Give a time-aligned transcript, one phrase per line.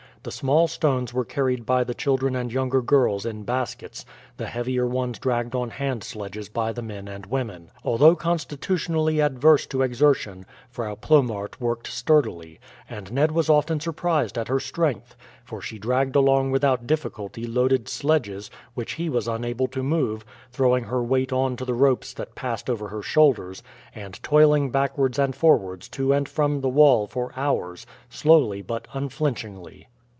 [0.23, 4.05] The small stones were carried by the children and younger girls in baskets,
[4.37, 7.71] the heavier ones dragged on hand sledges by the men and women.
[7.83, 14.47] Although constitutionally adverse to exertion, Frau Plomaert worked sturdily, and Ned was often surprised at
[14.47, 19.81] her strength; for she dragged along without difficulty loaded sledges, which he was unable to
[19.81, 23.63] move, throwing her weight on to the ropes that passed over her shoulders,
[23.95, 29.87] and toiling backwards and forwards to and from the wall for hours, slowly but unflinchingly.